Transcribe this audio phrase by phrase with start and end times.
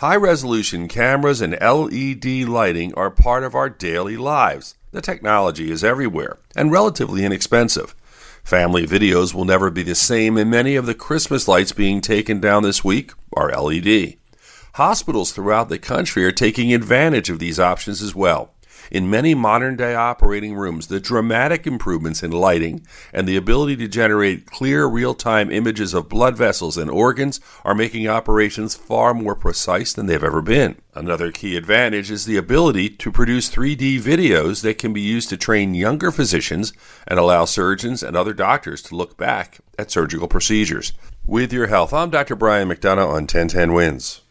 [0.00, 4.74] High resolution cameras and LED lighting are part of our daily lives.
[4.92, 7.94] The technology is everywhere and relatively inexpensive.
[8.42, 12.40] Family videos will never be the same, and many of the Christmas lights being taken
[12.40, 14.14] down this week are LED.
[14.76, 18.54] Hospitals throughout the country are taking advantage of these options as well.
[18.90, 23.88] In many modern day operating rooms, the dramatic improvements in lighting and the ability to
[23.88, 29.34] generate clear real time images of blood vessels and organs are making operations far more
[29.34, 30.76] precise than they've ever been.
[30.94, 35.36] Another key advantage is the ability to produce 3D videos that can be used to
[35.36, 36.72] train younger physicians
[37.06, 40.92] and allow surgeons and other doctors to look back at surgical procedures.
[41.26, 42.34] With your health, I'm Dr.
[42.34, 44.22] Brian McDonough on 1010 Wins.